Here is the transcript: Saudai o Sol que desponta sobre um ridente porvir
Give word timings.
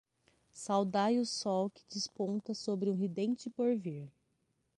Saudai 0.55 1.19
o 1.19 1.25
Sol 1.27 1.69
que 1.69 1.83
desponta 1.87 2.55
sobre 2.55 2.89
um 2.89 2.95
ridente 2.95 3.51
porvir 3.51 4.09